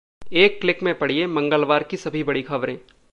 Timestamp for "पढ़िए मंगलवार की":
0.99-1.97